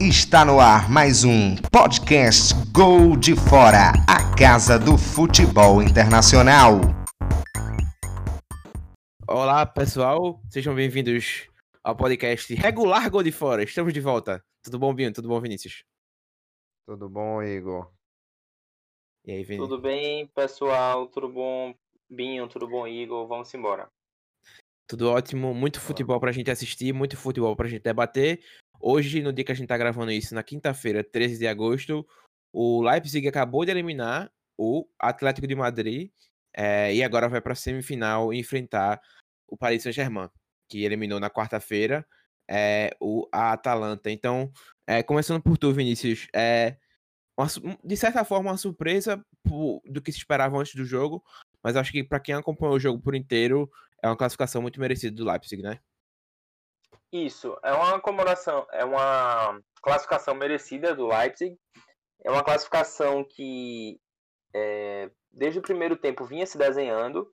[0.00, 6.80] Está no ar mais um podcast Gol de Fora, a casa do futebol internacional.
[9.28, 11.50] Olá, pessoal, sejam bem-vindos
[11.84, 13.62] ao podcast regular Gol de Fora.
[13.62, 14.42] Estamos de volta.
[14.64, 15.12] Tudo bom, Binho?
[15.12, 15.84] Tudo bom, Vinícius?
[16.86, 17.92] Tudo bom, Igor?
[19.26, 19.68] E aí, Vinícius?
[19.68, 21.08] Tudo bem, pessoal?
[21.08, 21.74] Tudo bom,
[22.08, 22.48] Binho?
[22.48, 23.28] Tudo bom, Igor?
[23.28, 23.86] Vamos embora.
[24.88, 28.42] Tudo ótimo, muito futebol pra gente assistir, muito futebol pra gente debater.
[28.80, 32.06] Hoje, no dia que a gente tá gravando isso, na quinta-feira, 13 de agosto,
[32.50, 36.10] o Leipzig acabou de eliminar o Atlético de Madrid
[36.56, 39.00] é, e agora vai pra semifinal enfrentar
[39.46, 40.30] o Paris Saint-Germain,
[40.66, 42.06] que eliminou na quarta-feira
[42.48, 44.10] é, o, a Atalanta.
[44.10, 44.50] Então,
[44.86, 46.76] é, começando por tu, Vinícius, é,
[47.36, 47.46] uma,
[47.84, 51.22] de certa forma, uma surpresa por, do que se esperava antes do jogo,
[51.62, 53.70] mas acho que para quem acompanhou o jogo por inteiro,
[54.02, 55.80] é uma classificação muito merecida do Leipzig, né?
[57.12, 61.58] Isso, é uma comemoração, é uma classificação merecida do Leipzig.
[62.24, 63.98] É uma classificação que
[64.54, 67.32] é, desde o primeiro tempo vinha se desenhando.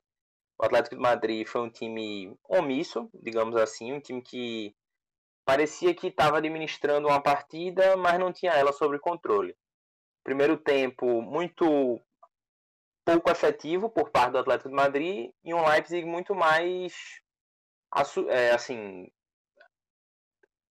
[0.60, 4.74] O Atlético de Madrid foi um time omisso, digamos assim, um time que
[5.44, 9.56] parecia que estava administrando uma partida, mas não tinha ela sob controle.
[10.24, 12.00] Primeiro tempo muito
[13.04, 16.92] pouco efetivo por parte do Atlético de Madrid e um Leipzig muito mais
[18.28, 19.08] é, assim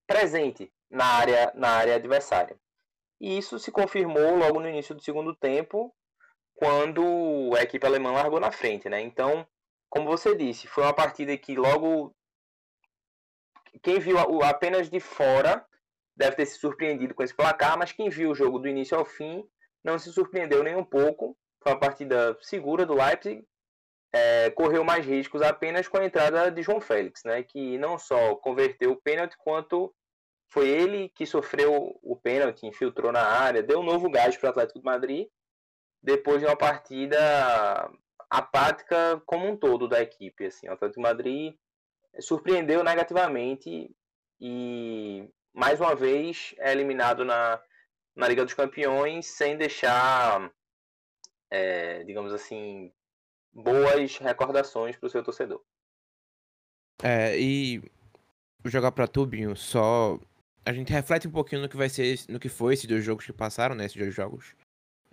[0.08, 2.58] presente na área na área adversária.
[3.19, 5.94] E isso se confirmou logo no início do segundo tempo,
[6.55, 9.02] quando a equipe alemã largou na frente, né?
[9.02, 9.47] Então,
[9.89, 12.16] como você disse, foi uma partida que logo
[13.81, 15.66] quem viu apenas de fora
[16.16, 19.05] deve ter se surpreendido com esse placar, mas quem viu o jogo do início ao
[19.05, 19.47] fim
[19.83, 23.45] não se surpreendeu nem um pouco foi uma partida segura do Leipzig.
[24.14, 28.36] É, correu mais riscos apenas com a entrada de João Félix, né, que não só
[28.36, 29.94] converteu o pênalti, quanto
[30.50, 34.49] foi ele que sofreu o pênalti, infiltrou na área, deu um novo gás para o
[34.49, 35.27] Atlético de Madrid,
[36.02, 37.20] depois de uma partida
[38.30, 40.45] apática como um todo da equipe.
[40.45, 41.55] Assim, o Atlético de Madrid
[42.20, 43.94] surpreendeu negativamente
[44.39, 47.61] e mais uma vez é eliminado na,
[48.16, 50.52] na Liga dos Campeões sem deixar
[51.50, 52.92] é, digamos assim,
[53.54, 55.61] boas recordações para o seu torcedor.
[57.04, 57.82] É, e
[58.66, 60.20] jogar para Tubinho, só
[60.67, 63.26] a gente reflete um pouquinho no que vai ser, no que foi esses dois jogos
[63.26, 64.54] que passaram, né, esses dois jogos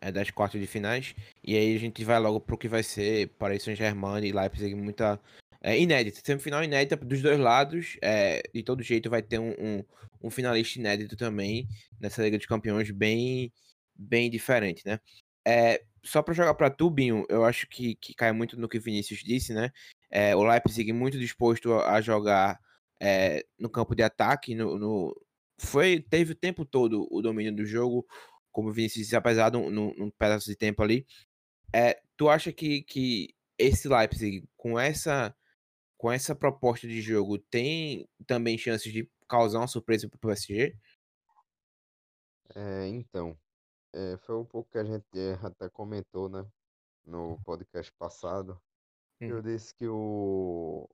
[0.00, 3.28] é, das quartas de finais, e aí a gente vai logo pro que vai ser
[3.38, 5.20] Paris Saint-Germain e Leipzig, muita
[5.62, 9.84] é, inédita, semifinal inédita dos dois lados, é, de todo jeito vai ter um, um,
[10.24, 11.68] um finalista inédito também
[12.00, 13.52] nessa Liga de Campeões bem
[13.96, 14.98] bem diferente, né?
[15.46, 19.20] É, só para jogar para Tubinho, eu acho que, que cai muito no que Vinícius
[19.20, 19.70] disse, né?
[20.10, 22.58] É, o Leipzig muito disposto a, jogar
[23.00, 25.14] é, no campo de ataque, no, no,
[25.58, 28.06] foi teve o tempo todo o domínio do jogo,
[28.52, 31.06] como o Vinícius disse, apesar de um, num pedaço de tempo ali.
[31.74, 35.34] É, tu acha que, que esse Leipzig, com essa
[35.96, 40.76] com essa proposta de jogo, tem também chances de causar uma surpresa para o PSG?
[42.54, 43.38] É, então,
[43.92, 46.46] é, foi um pouco que a gente é, até comentou, né,
[47.06, 48.60] no podcast passado.
[49.20, 50.86] Eu disse que o,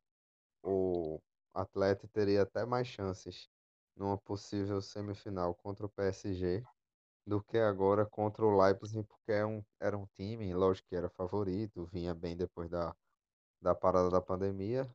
[0.63, 1.21] o
[1.53, 3.49] Atlético teria até mais chances
[4.01, 6.65] numa possível semifinal contra o PSG
[7.27, 11.11] do que agora contra o Leipzig, porque é um, era um time, lógico que era
[11.11, 12.97] favorito, vinha bem depois da,
[13.61, 14.91] da parada da pandemia,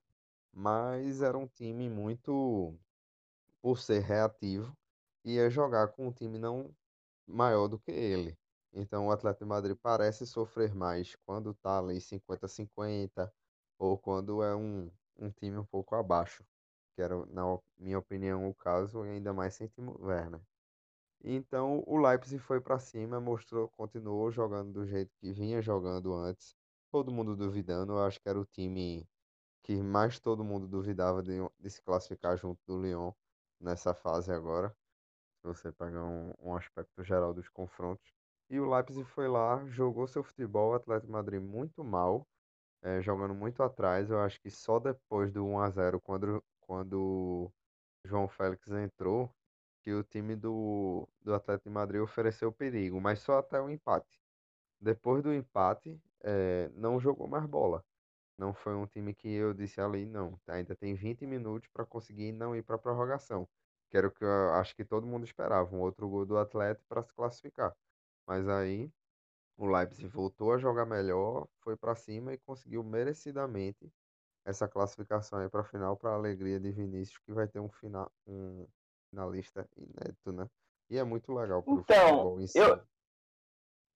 [0.51, 2.75] mas era um time muito,
[3.61, 4.75] por ser reativo,
[5.23, 6.75] ia jogar com um time não
[7.27, 8.35] maior do que ele.
[8.73, 13.31] Então o Atlético de Madrid parece sofrer mais quando tá ali 50-50
[13.77, 16.43] ou quando é um, um time um pouco abaixo,
[16.95, 17.43] que era, na
[17.77, 20.41] minha opinião, o caso, ainda mais sem Timo Werner.
[21.23, 26.55] Então o Leipzig foi para cima, mostrou, continuou jogando do jeito que vinha jogando antes.
[26.91, 29.07] Todo mundo duvidando, eu acho que era o time
[29.63, 33.11] que mais todo mundo duvidava de, de se classificar junto do Lyon
[33.59, 34.75] nessa fase agora
[35.45, 38.13] você pegar um, um aspecto geral dos confrontos.
[38.49, 42.27] E o Leipzig foi lá, jogou seu futebol, o Atlético Madrid muito mal,
[42.81, 44.09] é, jogando muito atrás.
[44.09, 47.51] Eu acho que só depois do 1 a 0 quando, quando
[48.05, 49.31] João Félix entrou,
[49.81, 54.19] que o time do, do Atlético de Madrid ofereceu perigo, mas só até o empate.
[54.81, 57.83] Depois do empate, é, não jogou mais bola.
[58.37, 62.31] Não foi um time que eu disse ali, não, ainda tem 20 minutos para conseguir
[62.33, 63.47] não ir para a prorrogação
[63.89, 66.85] que era o que eu acho que todo mundo esperava, um outro gol do Atlético
[66.87, 67.73] para se classificar.
[68.27, 68.91] Mas aí
[69.57, 73.89] o Leipzig voltou a jogar melhor, foi para cima e conseguiu merecidamente
[74.45, 78.11] essa classificação aí para final, para a alegria de Vinícius, que vai ter um, final,
[78.27, 78.67] um
[79.09, 80.47] finalista inédito, né?
[80.89, 82.59] E é muito legal pro Então, futebol em si.
[82.59, 82.79] eu,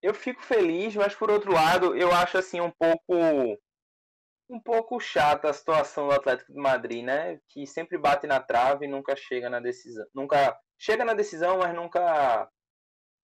[0.01, 3.13] eu fico feliz, mas por outro lado, eu acho assim um pouco
[4.51, 7.39] um pouco chata a situação do Atlético de Madrid, né?
[7.49, 10.05] Que sempre bate na trave e nunca chega na decisão.
[10.13, 12.49] Nunca chega na decisão, mas nunca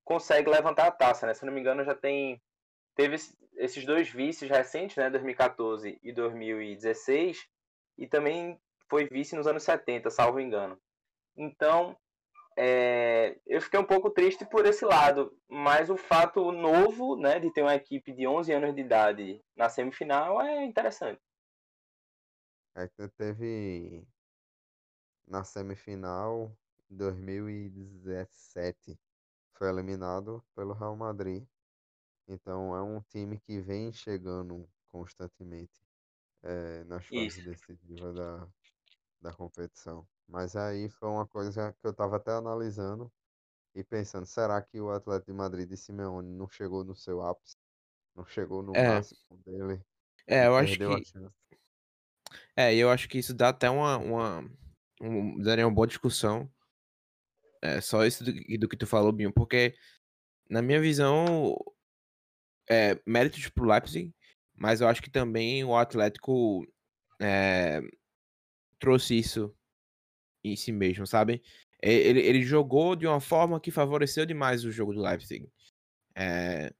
[0.03, 1.33] consegue levantar a taça, né?
[1.33, 2.39] Se não me engano, já tem
[2.95, 3.17] teve
[3.57, 7.47] esses dois vices recentes, né, 2014 e 2016,
[7.97, 8.59] e também
[8.89, 10.79] foi vice nos anos 70, salvo engano.
[11.35, 11.97] Então,
[12.57, 17.51] é, eu fiquei um pouco triste por esse lado, mas o fato novo, né, de
[17.51, 21.21] ter uma equipe de 11 anos de idade na semifinal é interessante.
[22.75, 22.87] É
[23.17, 24.05] teve
[25.27, 26.55] na semifinal
[26.89, 28.97] 2017
[29.53, 31.43] foi eliminado pelo Real Madrid.
[32.27, 35.81] Então é um time que vem chegando constantemente
[36.43, 38.47] é, nas fases decisivas da,
[39.21, 40.07] da competição.
[40.27, 43.11] Mas aí foi uma coisa que eu estava até analisando
[43.75, 47.57] e pensando, será que o Atlético de Madrid de Simeone não chegou no seu ápice?
[48.15, 48.87] Não chegou no É.
[48.87, 49.83] máximo dele?
[50.25, 50.85] É, eu acho que.
[52.55, 53.97] É, eu acho que isso dá até uma.
[53.97, 54.49] uma
[55.01, 56.49] um, daria uma boa discussão.
[57.61, 59.75] É, só isso do, do que tu falou, Binho, porque,
[60.49, 61.55] na minha visão,
[62.69, 64.13] é, méritos pro Leipzig,
[64.55, 66.65] mas eu acho que também o Atlético
[67.21, 67.81] é,
[68.79, 69.53] trouxe isso
[70.43, 71.41] em si mesmo, sabe?
[71.81, 75.47] Ele, ele jogou de uma forma que favoreceu demais o jogo do Leipzig.
[76.15, 76.73] É,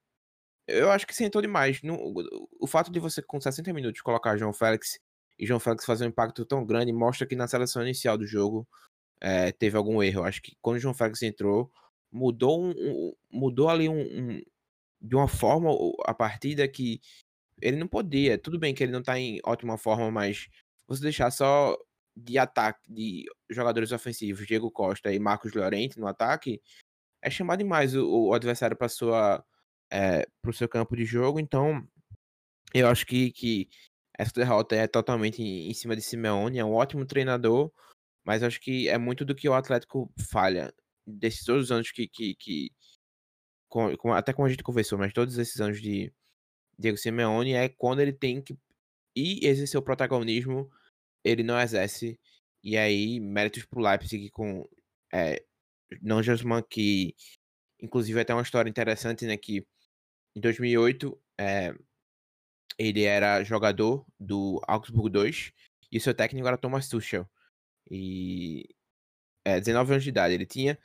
[0.68, 1.82] eu acho que sentou demais.
[1.84, 5.00] No- o, o fato de você, com 60 minutos, colocar João Félix
[5.38, 8.68] e João Félix fazer um impacto tão grande mostra que na seleção inicial do jogo
[9.22, 10.22] é, teve algum erro.
[10.22, 11.72] Eu acho que quando o João Félix entrou,
[12.12, 14.42] mudou, um, um- mudou ali um-
[15.06, 17.00] de uma forma o- a partida que
[17.62, 18.38] ele não podia.
[18.38, 20.48] Tudo bem que ele não tá em ótima forma, mas
[20.88, 21.78] você deixar só
[22.16, 26.62] de ataque de jogadores ofensivos, Diego Costa e Marcos Llorente no ataque,
[27.22, 29.44] é chamar demais o, o adversário para sua
[29.92, 31.40] é, pro seu campo de jogo.
[31.40, 31.86] Então,
[32.74, 33.70] eu acho que, que
[34.18, 37.72] essa derrota é totalmente em, em cima de Simeone, é um ótimo treinador,
[38.26, 40.74] mas acho que é muito do que o Atlético falha
[41.06, 42.72] desses todos os anos que, que, que
[43.76, 46.14] com- com- até como a gente conversou, mas todos esses anos de
[46.80, 48.58] Diego Simeone é quando ele tem que
[49.16, 50.72] ir exercer o protagonismo,
[51.24, 52.20] ele não exerce.
[52.64, 54.68] E aí, méritos pro Leipzig com
[55.14, 55.44] é,
[56.02, 57.16] Nagelsmann, que
[57.82, 59.66] inclusive até uma história interessante, né, que
[60.36, 61.76] em 2008 é,
[62.78, 65.52] ele era jogador do Augsburg 2
[65.92, 67.30] e seu técnico era Thomas Tuchel.
[67.92, 68.66] E
[69.46, 70.80] é, 19 anos de idade ele tinha.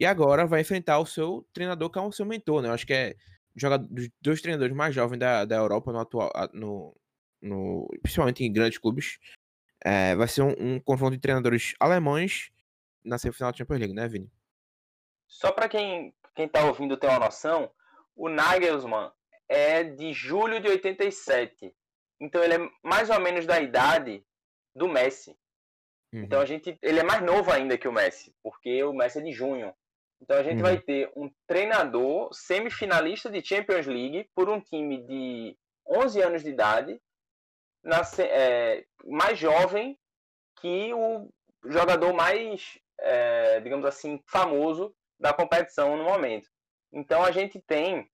[0.00, 2.68] E agora vai enfrentar o seu treinador, que é o seu mentor, né?
[2.68, 3.14] Eu acho que é
[3.54, 6.96] jogador, dos dois treinadores mais jovens da, da Europa, no atual, no,
[7.42, 9.18] no, principalmente em grandes clubes.
[9.84, 12.50] É, vai ser um, um confronto de treinadores alemães
[13.04, 14.30] na semifinal da Champions League, né, Vini?
[15.26, 17.70] Só para quem quem tá ouvindo ter uma noção,
[18.16, 19.10] o Nagelsmann
[19.48, 21.74] é de julho de 87.
[22.18, 24.24] Então ele é mais ou menos da idade
[24.74, 25.36] do Messi.
[26.12, 26.42] Então Uhum.
[26.42, 29.32] a gente, ele é mais novo ainda que o Messi, porque o Messi é de
[29.32, 29.74] junho.
[30.20, 30.62] Então a gente Uhum.
[30.62, 35.56] vai ter um treinador semifinalista de Champions League por um time de
[35.86, 37.00] 11 anos de idade,
[37.82, 39.98] na é, mais jovem
[40.60, 41.30] que o
[41.64, 46.48] jogador mais, é, digamos assim, famoso da competição no momento.
[46.92, 48.10] Então a gente tem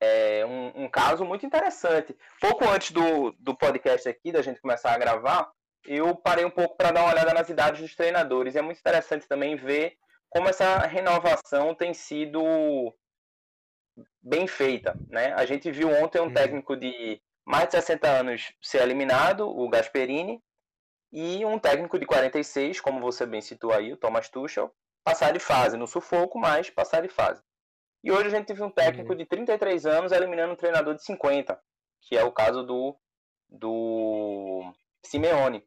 [0.00, 2.16] é, um, um caso muito interessante.
[2.40, 5.52] Pouco antes do, do podcast aqui, da gente começar a gravar,
[5.84, 8.54] eu parei um pouco para dar uma olhada nas idades dos treinadores.
[8.54, 9.96] E é muito interessante também ver
[10.32, 12.42] como essa renovação tem sido
[14.22, 14.98] bem feita.
[15.08, 15.32] Né?
[15.34, 16.34] A gente viu ontem um Uhum.
[16.34, 20.42] técnico de mais de 60 anos ser eliminado, o Gasperini,
[21.12, 24.74] e um técnico de 46, como você bem citou aí, o Thomas Tuchel,
[25.04, 27.42] passar de fase, no sufoco, mas passar de fase.
[28.02, 29.18] E hoje a gente teve um técnico Uhum.
[29.18, 31.60] de 33 anos eliminando um treinador de 50,
[32.00, 32.96] que é o caso do,
[33.48, 34.72] do
[35.04, 35.66] Simeone.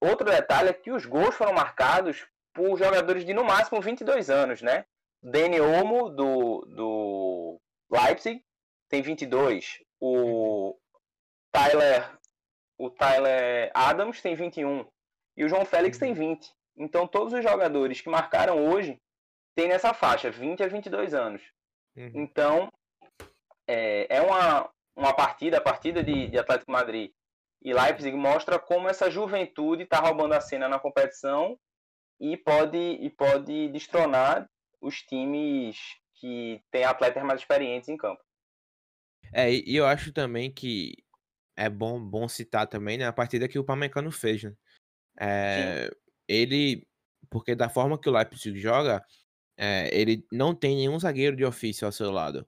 [0.00, 4.62] Outro detalhe é que os gols foram marcados por jogadores de no máximo 22 anos,
[4.62, 4.84] né?
[5.22, 8.42] Dani Olmo, do, do Leipzig,
[8.88, 9.82] tem 22.
[10.00, 10.76] O
[11.52, 12.10] Tyler,
[12.78, 14.86] o Tyler Adams tem 21.
[15.36, 16.50] E o João Félix tem 20.
[16.76, 19.00] Então todos os jogadores que marcaram hoje
[19.54, 21.42] têm nessa faixa, 20 a 22 anos.
[21.96, 22.10] Uhum.
[22.14, 22.72] Então,
[23.66, 27.12] é, é uma, uma partida, a partida de, de Atlético Madrid
[27.62, 31.58] e Leipzig mostra como essa juventude está roubando a cena na competição
[32.20, 34.48] e pode, e pode destronar
[34.80, 35.78] os times
[36.14, 38.22] que têm atletas mais experientes em campo.
[39.32, 40.94] É, e eu acho também que
[41.56, 44.54] é bom, bom citar também, né, a partida que o Pamecano fez, né?
[45.20, 45.90] É,
[46.26, 46.86] ele,
[47.28, 49.04] porque da forma que o Leipzig joga,
[49.56, 52.46] é, ele não tem nenhum zagueiro de ofício ao seu lado.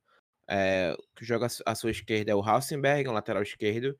[0.49, 3.99] É, que joga à sua esquerda é o Hausenberg, um lateral esquerdo,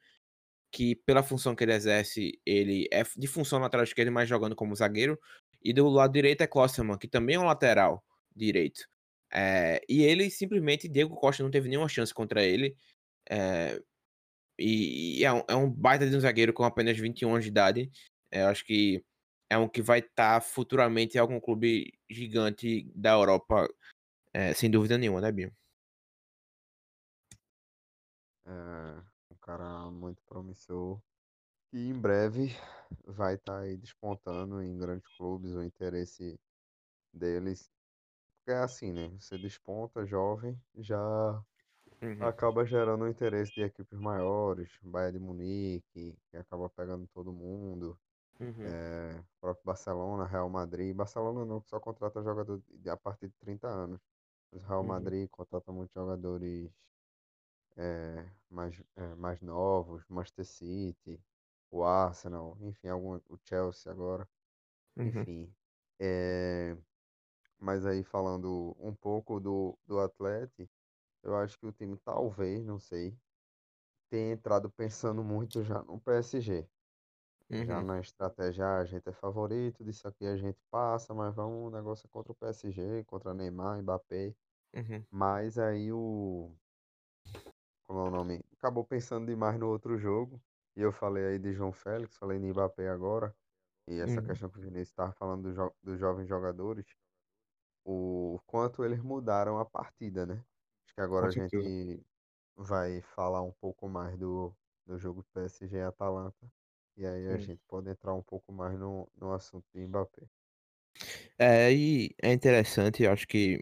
[0.71, 4.75] que pela função que ele exerce, ele é de função lateral esquerdo, mas jogando como
[4.75, 5.19] zagueiro.
[5.64, 8.04] E do lado direito é Klosterman, que também é um lateral
[8.35, 8.87] direito.
[9.33, 12.76] É, e ele simplesmente, Diego Costa não teve nenhuma chance contra ele.
[13.31, 13.81] É,
[14.59, 17.50] e, e é, um, é, um, baita de um zagueiro com apenas 21 anos de
[17.50, 17.90] idade.
[18.31, 19.04] É, eu acho que
[19.50, 23.69] é um que vai estar tá futuramente em algum clube gigante da Europa,
[24.54, 25.52] sem dúvida nenhuma, né, Binho?
[28.47, 28.50] É
[29.31, 31.00] um cara muito promissor
[31.73, 32.55] e em breve
[33.07, 36.38] vai estar tá aí despontando em grandes clubes o interesse
[37.12, 37.71] deles.
[38.37, 39.09] Porque é assim, né?
[39.19, 41.00] Você desponta jovem, já
[42.02, 42.26] uhum.
[42.26, 47.99] acaba gerando o interesse de equipes maiores, Bayern de Munique, que acaba pegando todo mundo.
[48.41, 48.64] Uhum.
[48.64, 50.95] É, próprio Barcelona, Real Madrid.
[50.95, 54.00] Barcelona não, que só contrata jogador a partir de 30 anos.
[54.50, 54.88] Mas Real uhum.
[54.88, 56.71] Madrid contrata muitos jogadores
[57.76, 61.21] é, mais, é, mais novos, Manchester City,
[61.73, 64.29] o Arsenal, enfim, algum, o Chelsea agora.
[64.97, 65.07] Uhum.
[65.07, 65.55] Enfim.
[65.99, 66.76] É,
[67.59, 70.69] mas aí falando um pouco do, do Atlético,
[71.23, 73.17] eu acho que o time talvez, não sei,
[74.11, 76.69] tenha entrado pensando muito já no PSG.
[77.50, 77.85] Já uhum.
[77.85, 82.07] na estratégia, a gente é favorito, disso aqui a gente passa, mas vamos, o negócio
[82.07, 84.35] é contra o PSG, contra Neymar, Mbappé.
[84.75, 85.05] Uhum.
[85.11, 86.50] Mas aí o.
[87.85, 88.41] Como é o nome?
[88.57, 90.41] Acabou pensando demais no outro jogo.
[90.76, 93.35] E eu falei aí de João Félix, falei de Mbappé agora.
[93.88, 94.26] E essa uhum.
[94.26, 96.87] questão que o Vinícius estava falando do jo dos jovens jogadores.
[97.85, 100.45] O quanto eles mudaram a partida, né?
[100.85, 102.05] Acho que agora a gente
[102.57, 104.55] vai falar um pouco mais do,
[104.87, 106.50] do jogo PSG e Atalanta.
[106.97, 110.26] E aí a gente pode entrar um pouco mais no, no assunto de Mbappé.
[111.38, 113.61] É, e é interessante, acho que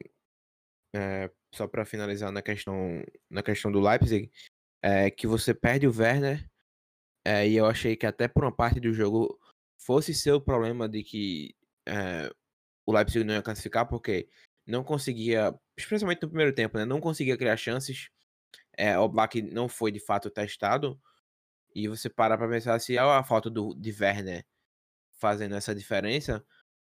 [0.95, 4.31] é, só para finalizar na questão na questão do Leipzig,
[4.83, 6.50] é que você perde o Werner,
[7.25, 9.39] é, e eu achei que até por uma parte do jogo
[9.79, 11.55] fosse ser o problema de que
[11.87, 12.31] é,
[12.87, 14.29] o Leipzig não ia classificar, porque
[14.67, 18.09] não conseguia, especialmente no primeiro tempo, né, não conseguia criar chances.
[18.77, 21.01] É, o Black não foi de fato testado,
[21.75, 24.45] e você para pra pensar se é a falta do, de Werner
[25.19, 26.45] fazendo essa diferença,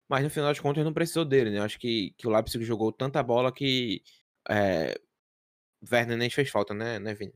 [0.09, 1.59] mas no final das contas não precisou dele, né?
[1.59, 4.03] Eu acho que, que o Leipzig jogou tanta bola que
[4.49, 4.95] é,
[5.91, 7.35] Werner nem fez falta, né, né Vini?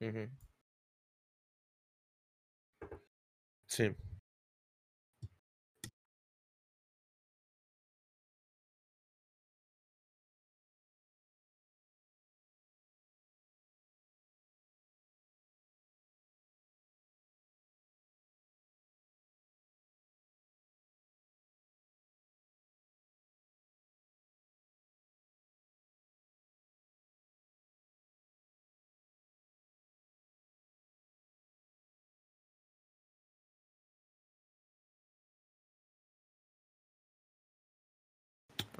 [0.00, 0.30] Uhum.
[3.66, 3.96] Sim.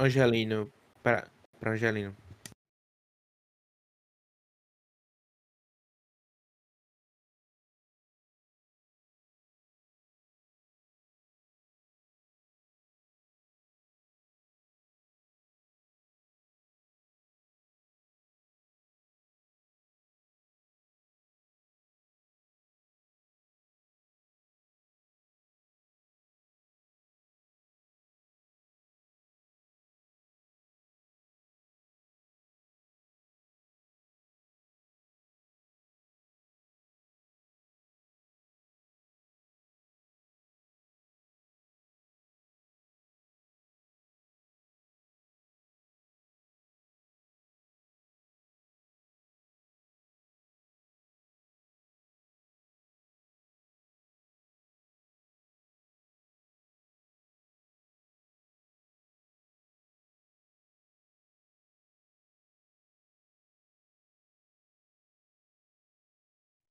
[0.01, 0.73] Angelino.
[1.03, 2.17] Pra, pra Angelino.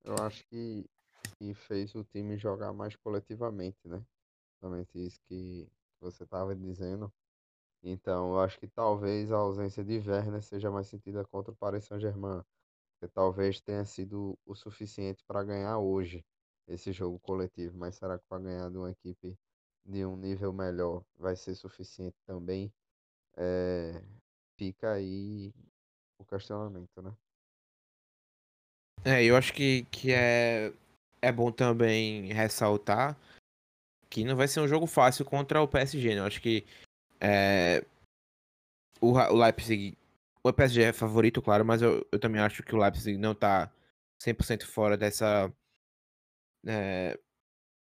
[0.10, 0.90] Eu acho que,
[1.38, 4.04] que fez o time jogar mais coletivamente, né?
[4.58, 5.68] Exatamente isso que
[6.02, 7.14] você estava dizendo.
[7.84, 11.86] Então, eu acho que talvez a ausência de Werner seja mais sentida contra o Paris
[11.86, 12.44] Saint-Germain.
[13.00, 16.26] Que talvez tenha sido o suficiente para ganhar hoje
[16.68, 17.78] esse jogo coletivo.
[17.78, 19.38] Mas será que para ganhar de uma equipe
[19.86, 22.74] de um nível melhor vai ser suficiente também?
[23.38, 24.04] É,
[24.58, 25.54] fica aí
[26.18, 27.16] o questionamento, né?
[29.06, 30.74] É, eu acho que, que é,
[31.22, 33.18] é bom também ressaltar
[34.10, 36.22] que não vai ser um jogo fácil contra o PSG, né?
[36.22, 36.66] Eu acho que
[37.22, 37.86] é,
[39.00, 39.98] o, o Leipzig.
[40.44, 43.72] O PSG é favorito, claro, mas eu, eu também acho que o Leipzig não tá
[44.22, 45.54] 100% fora dessa.
[46.66, 47.18] É,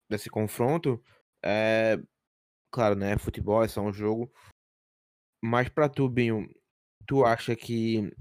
[0.09, 1.03] desse confronto.
[1.45, 1.99] É,
[2.71, 3.19] claro, né?
[3.19, 4.33] Futebol é só um jogo.
[5.43, 6.49] Mas pra tu, Binho,
[7.07, 8.13] tu acha que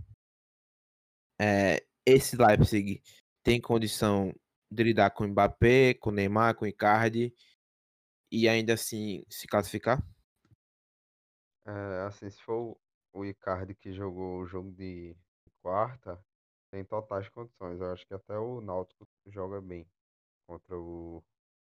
[1.39, 3.01] é, esse Leipzig
[3.43, 4.33] tem condição
[4.71, 7.33] de lidar com o Mbappé, com Neymar, com Icardi
[8.31, 10.01] e ainda assim se classificar?
[11.65, 12.77] É, assim, se for
[13.13, 15.15] o Icardi que jogou o jogo de
[15.63, 16.19] quarta,
[16.71, 17.79] tem totais condições.
[17.79, 19.87] Eu acho que até o Náutico joga bem
[20.47, 21.23] contra o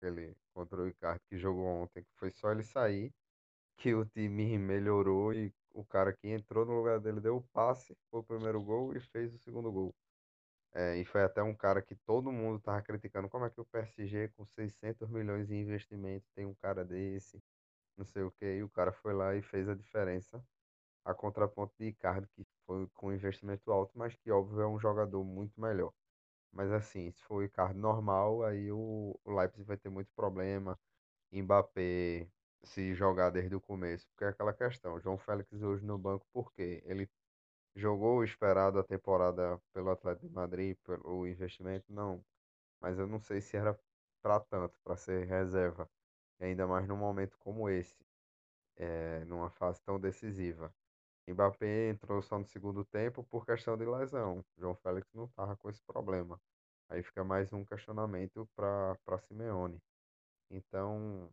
[0.03, 3.13] ele, contra o Icardi que jogou ontem, que foi só ele sair
[3.77, 7.97] que o time melhorou e o cara que entrou no lugar dele deu o passe,
[8.11, 9.95] foi o primeiro gol e fez o segundo gol.
[10.73, 13.65] É, e foi até um cara que todo mundo tava criticando como é que o
[13.65, 17.43] PSG com 600 milhões em investimento tem um cara desse
[17.97, 20.45] não sei o que, e o cara foi lá e fez a diferença.
[21.05, 25.25] A contraponto de Icardi, que foi com investimento alto, mas que óbvio é um jogador
[25.25, 25.93] muito melhor.
[26.53, 30.79] Mas assim, se for o Icardi normal, aí o, o Leipzig vai ter muito problema.
[31.33, 32.29] Mbappé
[32.65, 35.01] se jogar desde o começo, porque é aquela questão.
[35.01, 36.83] João Félix hoje no banco, por quê?
[36.87, 37.09] Ele
[37.75, 41.85] jogou o esperado a temporada pelo Atlético de Madrid, pelo investimento?
[41.93, 42.25] Não.
[42.81, 43.79] Mas eu não sei se era
[44.23, 45.89] para tanto, para ser reserva.
[46.41, 48.05] Ainda mais num momento como esse,
[48.77, 50.75] é, numa fase tão decisiva.
[51.29, 54.45] Mbappé entrou só no segundo tempo por questão de lesão.
[54.57, 56.41] João Félix não estava com esse problema.
[56.89, 59.81] Aí fica mais um questionamento para Simeone.
[60.51, 61.33] Então,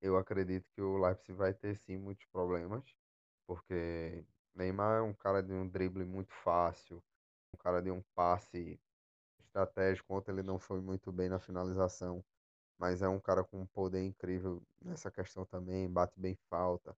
[0.00, 2.84] eu acredito que o Leipzig vai ter sim muitos problemas,
[3.46, 7.02] porque Neymar é um cara de um drible muito fácil,
[7.54, 8.80] um cara de um passe
[9.40, 12.24] estratégico, ontem ele não foi muito bem na finalização,
[12.78, 16.96] mas é um cara com um poder incrível nessa questão também, bate bem falta.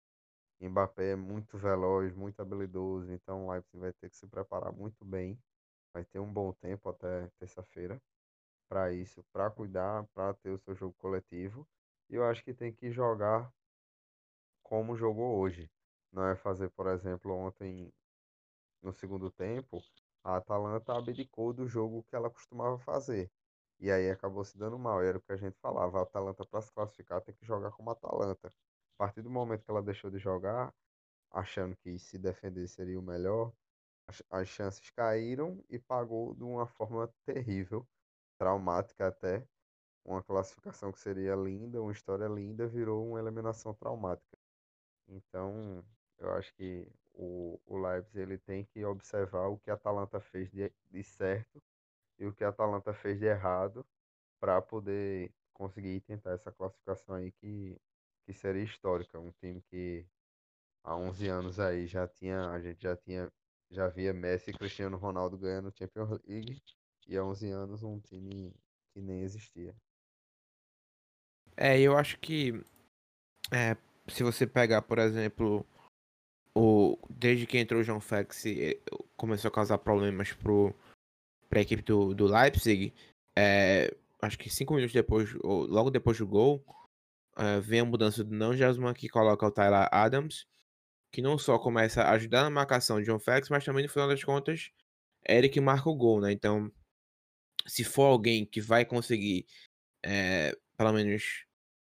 [0.59, 5.05] Mbappé é muito veloz, muito habilidoso, então o Leipzig vai ter que se preparar muito
[5.05, 5.39] bem.
[5.93, 8.01] Vai ter um bom tempo até terça-feira
[8.69, 11.67] para isso, para cuidar, para ter o seu jogo coletivo.
[12.09, 13.53] E eu acho que tem que jogar
[14.63, 15.69] como jogou hoje.
[16.11, 17.93] Não é fazer, por exemplo, ontem
[18.81, 19.81] no segundo tempo,
[20.23, 23.31] a Atalanta abdicou do jogo que ela costumava fazer.
[23.79, 25.01] E aí acabou se dando mal.
[25.01, 25.99] Era o que a gente falava.
[25.99, 28.47] A Atalanta, para se classificar, tem que jogar como Atalanta.
[28.47, 30.73] A partir do momento que ela deixou de jogar,
[31.31, 33.53] achando que se defender seria o melhor,
[34.29, 37.87] as chances caíram e pagou de uma forma terrível,
[38.37, 39.47] traumática até.
[40.05, 44.37] Uma classificação que seria linda, uma história linda, virou uma eliminação traumática.
[45.07, 45.83] Então,
[46.19, 50.49] eu acho que o, o Leipzig ele tem que observar o que a Atalanta fez
[50.51, 51.61] de, de certo
[52.19, 53.85] e o que a Atalanta fez de errado
[54.39, 57.79] para poder conseguir tentar essa classificação aí que,
[58.25, 59.19] que seria histórica.
[59.19, 60.05] Um time que
[60.83, 63.31] há 11 anos aí já tinha, a gente já tinha,
[63.69, 66.61] já via Messi e Cristiano Ronaldo ganhando Champions League
[67.07, 68.53] e há 11 anos um time
[68.93, 69.75] que nem existia.
[71.55, 72.63] É, eu acho que
[73.51, 73.75] é,
[74.07, 75.65] se você pegar, por exemplo,
[76.57, 78.79] o desde que entrou o João Félix eh,
[79.15, 80.73] começou a causar problemas pro
[81.51, 82.93] a equipe do, do Leipzig,
[83.35, 86.63] é, acho que cinco minutos depois, logo depois do gol,
[87.37, 90.45] é, vem a mudança do não Jasman que coloca o Tyler Adams,
[91.11, 94.07] que não só começa a ajudar na marcação de John Félix, mas também no final
[94.07, 94.71] das contas,
[95.25, 96.31] é ele que marca o gol, né?
[96.31, 96.71] Então,
[97.65, 99.45] se for alguém que vai conseguir,
[100.03, 101.45] é, pelo menos,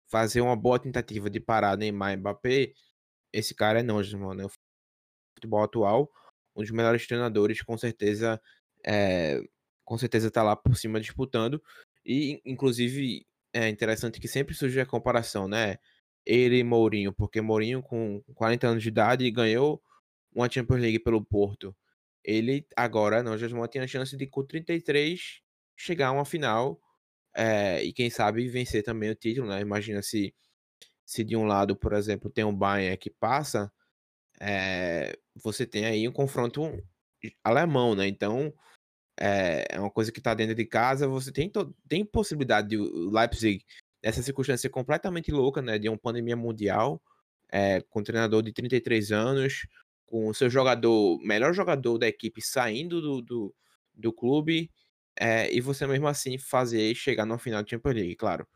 [0.09, 2.73] fazer uma boa tentativa de parar Neymar e Mbappé,
[3.39, 4.01] esse cara é não,
[4.35, 4.45] né?
[4.45, 4.51] O
[5.35, 6.11] futebol atual,
[6.55, 8.41] um dos melhores treinadores, com certeza,
[8.85, 9.41] é,
[9.85, 11.63] com certeza está lá por cima disputando.
[12.05, 15.79] E, inclusive, é interessante que sempre surge a comparação, né?
[16.25, 19.83] Ele e Mourinho, porque Mourinho, com 40 anos de idade, ganhou
[20.35, 21.77] uma Champions League pelo Porto.
[22.25, 25.41] Ele agora, não, já tem a chance de, com 33,
[25.77, 26.81] chegar a uma final
[27.35, 29.61] é, e, quem sabe, vencer também o título, né?
[29.61, 30.35] Imagina se,
[31.07, 33.73] se de um lado, por exemplo, tem um Bayern que passa,
[34.41, 36.63] é, você tem aí um confronto
[37.45, 38.07] alemão, né?
[38.09, 38.53] Então,
[39.19, 41.51] é, é uma coisa que está dentro de casa, você tem,
[41.89, 43.65] tem possibilidade de Leipzig,
[44.03, 47.03] nessa circunstância completamente louca, né, de uma pandemia mundial,
[47.51, 49.67] é, com um treinador de 33 anos,
[50.07, 53.55] com o seu jogador, melhor jogador da equipe saindo do, do,
[53.95, 54.71] do clube,
[55.19, 58.47] é, e você mesmo assim fazer chegar no final de Champions League, claro.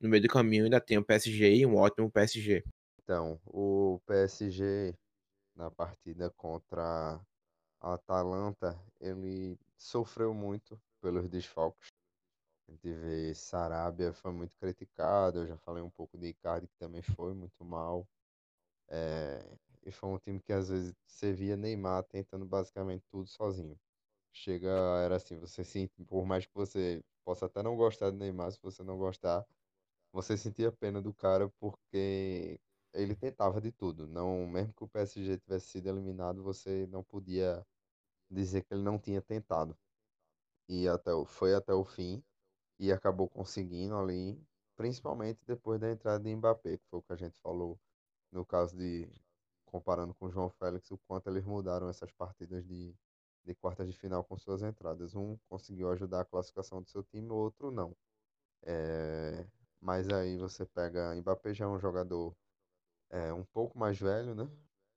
[0.00, 2.64] No meio do caminho ainda tem o PSG e um ótimo PSG.
[3.02, 4.94] Então, o PSG
[5.54, 7.20] na partida contra
[7.80, 11.88] a Atalanta, ele sofreu muito pelos desfalques.
[12.66, 16.78] A gente vê Sarabia foi muito criticado, eu já falei um pouco de Icardi que
[16.78, 18.06] também foi muito mal.
[18.88, 19.44] É,
[19.84, 23.78] e foi um time que às vezes você via Neymar tentando basicamente tudo sozinho.
[24.32, 24.70] Chega,
[25.04, 28.58] era assim, você sente, por mais que você possa até não gostar de Neymar, se
[28.62, 29.44] você não gostar,
[30.12, 32.60] você sentia pena do cara porque
[32.92, 34.06] ele tentava de tudo.
[34.06, 37.64] Não, mesmo que o PSG tivesse sido eliminado, você não podia
[38.30, 39.76] dizer que ele não tinha tentado.
[40.68, 42.22] E até o, foi até o fim
[42.78, 44.40] e acabou conseguindo ali,
[44.76, 47.78] principalmente depois da entrada de Mbappé, que foi o que a gente falou
[48.32, 49.08] no caso de
[49.66, 52.94] comparando com o João Félix, o quanto eles mudaram essas partidas de,
[53.44, 55.14] de quartas de final com suas entradas.
[55.14, 57.96] Um conseguiu ajudar a classificação do seu time, o outro não.
[58.62, 59.46] É,
[59.80, 61.14] mas aí você pega.
[61.16, 62.36] Mbappé já é um jogador
[63.10, 64.48] é, um pouco mais velho, né?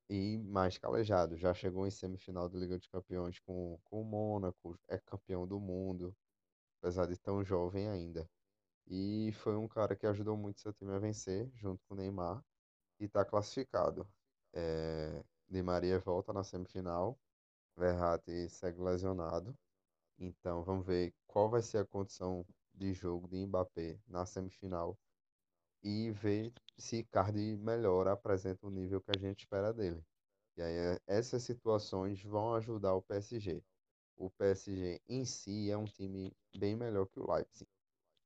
[0.08, 1.36] E mais calejado.
[1.36, 5.60] Já chegou em semifinal da Liga dos Campeões com, com o Mônaco, é campeão do
[5.60, 6.14] mundo,
[6.80, 8.28] apesar de tão jovem ainda.
[8.86, 12.44] E foi um cara que ajudou muito seu time a vencer, junto com o Neymar,
[13.00, 14.06] e está classificado.
[14.52, 15.24] É,
[15.62, 17.18] Maria volta na semifinal,
[17.76, 19.56] Verratti segue lesionado.
[20.18, 24.98] Então vamos ver qual vai ser a condição de jogo de Mbappé na semifinal
[25.82, 30.04] e ver se Icardi melhora, apresenta o nível que a gente espera dele.
[30.56, 33.62] E aí eh, essas situações vão ajudar o PSG.
[34.16, 37.68] O PSG em si é um time bem melhor que o Leipzig.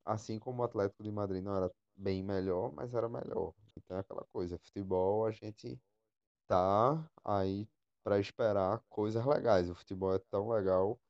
[0.05, 3.55] Assim como o Atlético de Madrid não era bem melhor, mas era melhor.
[3.77, 5.81] Então é aquela coisa, futebol a gente
[6.49, 7.69] tá aí
[8.05, 9.71] para esperar coisas legais.
[9.71, 11.01] O futebol é tão legal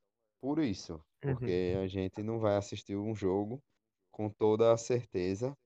[0.40, 1.82] por isso, porque uhum.
[1.82, 3.62] a gente não vai assistir um jogo
[4.10, 5.56] com toda a certeza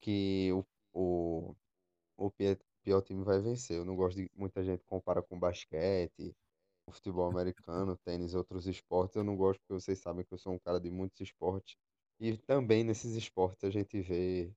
[0.00, 1.56] que o, o,
[2.16, 2.30] o
[2.82, 3.76] pior time vai vencer.
[3.76, 6.34] Eu não gosto de muita gente compara com basquete,
[6.90, 9.16] futebol americano, tênis, outros esportes.
[9.16, 11.76] Eu não gosto porque vocês sabem que eu sou um cara de muitos esportes.
[12.18, 14.52] E também nesses esportes a gente vê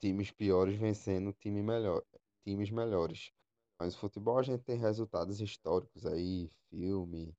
[0.00, 2.02] times piores vencendo time melhor,
[2.44, 3.32] times melhores.
[3.78, 7.34] Mas o futebol a gente tem resultados históricos aí, filme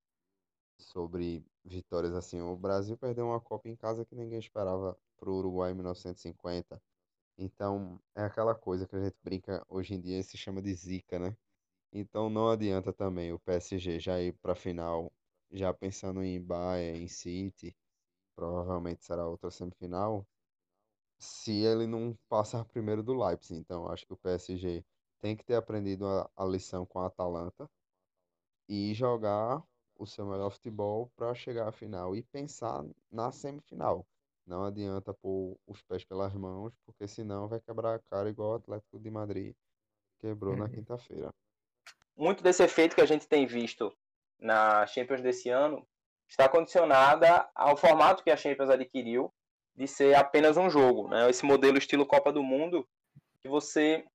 [0.78, 2.42] sobre vitórias assim.
[2.42, 6.82] O Brasil perdeu uma Copa em casa que ninguém esperava para o Uruguai em 1950.
[7.38, 11.20] Então, é aquela coisa que a gente brinca hoje em dia, se chama de zica,
[11.20, 11.38] né?
[11.94, 15.12] Então, não adianta também o PSG já ir para a final,
[15.52, 17.76] já pensando em Bayern, em City,
[18.36, 20.28] provavelmente será outra semifinal,
[21.20, 23.60] se ele não passar primeiro do Leipzig.
[23.60, 24.86] Então, acho que o PSG
[25.22, 27.70] tem que ter aprendido a, a lição com a Atalanta
[28.68, 29.64] e jogar
[29.98, 34.06] o seu melhor futebol para chegar à final e pensar na semifinal.
[34.46, 38.56] Não adianta pôr os pés pelas mãos, porque senão vai quebrar a cara igual o
[38.56, 39.56] Atlético de Madrid
[40.20, 40.72] quebrou na uhum.
[40.72, 41.34] quinta-feira.
[42.16, 43.96] Muito desse efeito que a gente tem visto
[44.40, 45.86] na Champions desse ano
[46.28, 49.34] está condicionada ao formato que a Champions adquiriu
[49.76, 51.30] de ser apenas um jogo, né?
[51.30, 52.88] Esse modelo estilo Copa do Mundo
[53.42, 54.06] que você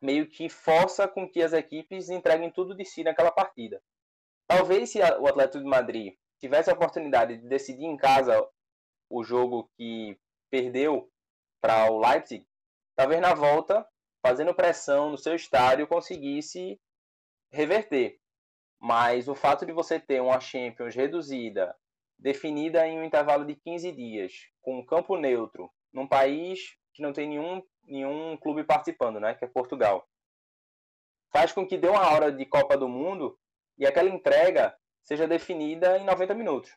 [0.00, 3.82] meio que força com que as equipes entreguem tudo de si naquela partida.
[4.48, 8.48] Talvez se o Atlético de Madrid tivesse a oportunidade de decidir em casa
[9.10, 10.18] o jogo que
[10.50, 11.10] perdeu
[11.60, 12.46] para o Leipzig,
[12.96, 13.86] talvez na volta,
[14.22, 16.80] fazendo pressão no seu estádio, conseguisse
[17.52, 18.18] reverter.
[18.80, 21.76] Mas o fato de você ter uma Champions reduzida,
[22.18, 24.32] definida em um intervalo de 15 dias,
[24.62, 29.44] com um campo neutro, num país que não tem nenhum, nenhum clube participando, né, que
[29.44, 30.08] é Portugal,
[31.30, 33.38] faz com que dê uma hora de Copa do Mundo
[33.78, 36.70] e aquela entrega seja definida em 90 minutos.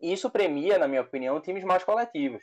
[0.00, 2.42] Isso premia, na minha opinião, times mais coletivos.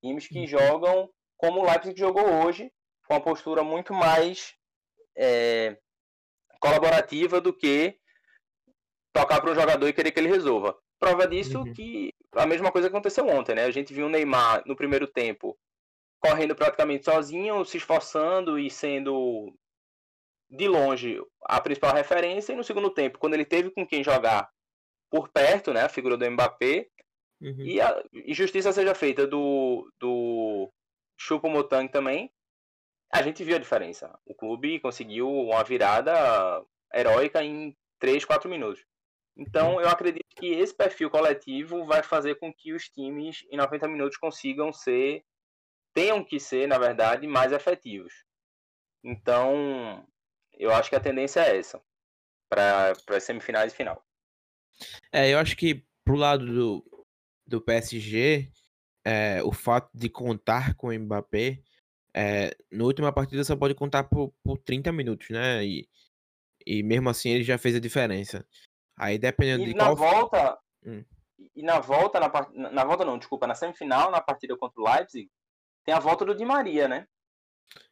[0.00, 0.46] Times que uhum.
[0.46, 2.72] jogam como o Leipzig jogou hoje,
[3.06, 4.54] com uma postura muito mais
[5.16, 5.78] é,
[6.60, 7.98] colaborativa do que
[9.12, 10.76] tocar para um jogador e querer que ele resolva.
[10.98, 11.72] Prova disso uhum.
[11.72, 13.64] que a mesma coisa aconteceu ontem, né?
[13.64, 15.56] A gente viu o Neymar no primeiro tempo
[16.20, 19.54] correndo praticamente sozinho, se esforçando e sendo
[20.50, 24.50] de longe a principal referência, e no segundo tempo, quando ele teve com quem jogar
[25.10, 26.86] por perto, né, a figura do Mbappé,
[27.40, 27.60] uhum.
[27.60, 30.70] e, a, e justiça seja feita do, do
[31.18, 32.32] Choupo-Moting também,
[33.12, 34.18] a gente viu a diferença.
[34.26, 36.12] O clube conseguiu uma virada
[36.94, 38.84] heróica em 3, 4 minutos.
[39.36, 43.86] Então, eu acredito que esse perfil coletivo vai fazer com que os times em 90
[43.88, 45.24] minutos consigam ser,
[45.94, 48.12] tenham que ser, na verdade, mais efetivos.
[49.02, 50.04] Então,
[50.58, 51.80] eu acho que a tendência é essa,
[52.50, 54.04] para as semifinais e final.
[55.12, 57.06] É, eu acho que pro lado do,
[57.46, 58.50] do PSG,
[59.04, 61.62] é, o fato de contar com o Mbappé,
[62.14, 65.64] é, na última partida só pode contar por, por 30 minutos, né?
[65.64, 65.88] E,
[66.66, 68.46] e mesmo assim ele já fez a diferença.
[68.98, 69.96] Aí dependendo e de na qual.
[69.96, 70.58] volta.
[70.84, 71.04] Hum.
[71.54, 72.52] E na volta, na, part...
[72.54, 75.30] na volta não, desculpa, na semifinal, na partida contra o Leipzig,
[75.84, 77.06] tem a volta do Di Maria, né?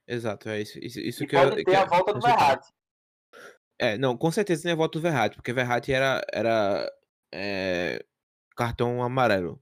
[0.08, 0.78] Exato, é isso.
[0.78, 2.22] Isso, isso e que pode eu, ter que a eu- volta do eu.
[2.22, 2.72] Verratti.
[3.78, 6.90] É, não, com certeza tem a volta do Verratti, porque Verratti era, era
[7.32, 8.02] é,
[8.56, 9.60] cartão amarelo.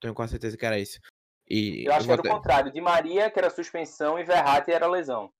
[0.00, 1.00] Tenho quase certeza que era isso.
[1.48, 2.72] E Eu acho que vou era o contrário.
[2.72, 5.32] Di Maria, que era suspensão, e Verratti era lesão.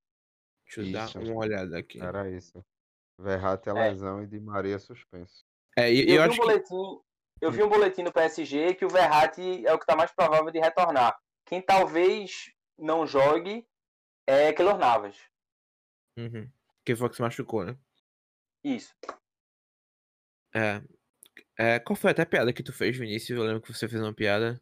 [0.65, 1.19] Deixa eu dar Isso.
[1.19, 2.01] uma olhada aqui.
[2.01, 2.65] Era isso.
[3.19, 3.91] Verratti é É.
[3.91, 5.45] lesão e Di Maria suspenso.
[5.77, 6.41] É, e, eu, eu, vi acho um que.
[6.41, 7.01] boletim,
[7.43, 10.51] eu vi um boletim no PSG que o Verratti é o que está mais provável
[10.51, 11.15] de retornar.
[11.47, 13.67] Quem talvez não jogue
[14.27, 15.17] é Keylor Navas.
[16.17, 16.51] Uhum.
[16.85, 17.77] Que foi que se machucou, né?
[18.65, 18.95] Isso.
[20.55, 20.83] É.
[21.59, 21.79] é.
[21.81, 23.39] Qual foi até a piada que tu fez, Vinícius?
[23.39, 24.61] Eu lembro que você fez uma piada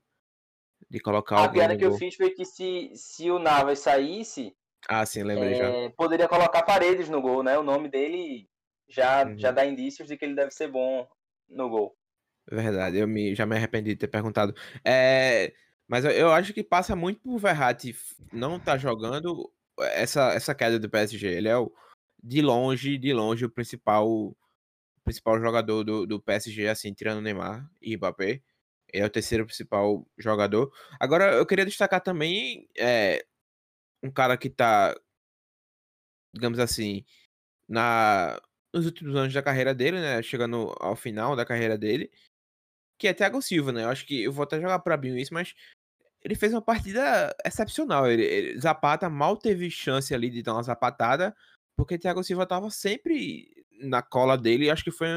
[0.89, 1.99] de colocar A alguém piada que eu gol.
[1.99, 4.57] fiz foi que se, se o Navas saísse,
[4.89, 5.65] Ah, sim, lembrei já.
[5.67, 7.59] é, poderia colocar Paredes no gol, né?
[7.59, 8.49] O nome dele
[8.89, 9.39] já, Uhum.
[9.39, 11.09] já dá indícios de que ele deve ser bom
[11.49, 11.97] no gol.
[12.51, 14.55] Verdade, eu me, já me arrependi de ter perguntado.
[14.85, 15.53] É,
[15.91, 17.97] mas eu, acho que passa muito por Verratti
[18.33, 21.27] não tá jogando essa, essa queda do PSG.
[21.27, 21.75] Ele é o,
[22.23, 24.37] de longe, de longe, o principal,
[25.03, 28.41] principal jogador do, do PSG, assim, tirando Neymar e Mbappé.
[28.93, 30.73] Ele é o terceiro principal jogador.
[31.01, 33.27] Agora, eu queria destacar também é,
[34.01, 34.95] um cara que tá,
[36.33, 37.05] digamos assim,
[37.69, 38.41] na,
[38.73, 40.23] nos últimos anos da carreira dele, né?
[40.23, 42.13] Chegando ao final da carreira dele,
[42.97, 43.83] que é Thiago Silva, né?
[43.83, 45.53] Eu acho que eu vou até jogar pra Binho isso, mas
[46.23, 48.07] ele fez uma partida excepcional.
[48.11, 51.35] Ele, ele- Zapata mal teve chance ali de dar uma zapatada,
[51.77, 54.67] porque Thiago Silva tava sempre na cola dele.
[54.67, 55.09] E acho que foi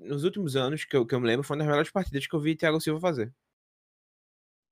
[0.00, 2.34] nos últimos anos que eu, que eu me lembro, foi uma das melhores partidas que
[2.34, 3.32] eu vi Thiago Silva fazer.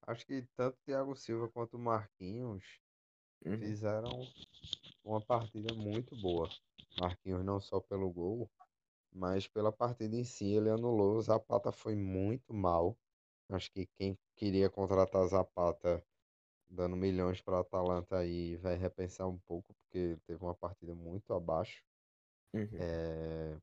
[0.07, 2.64] Acho que tanto Thiago Silva quanto o Marquinhos
[3.44, 3.59] Uhum.
[3.59, 4.11] fizeram
[5.05, 6.48] uma partida muito boa.
[6.98, 8.51] Marquinhos não só pelo gol,
[9.14, 11.16] mas pela partida em si ele anulou.
[11.16, 12.96] O Zapata foi muito mal.
[13.50, 16.04] Acho que quem queria contratar Zapata
[16.70, 21.84] dando milhões para Atalanta aí vai repensar um pouco, porque teve uma partida muito abaixo.
[22.54, 22.88] Uhum.
[22.94, 23.58] É,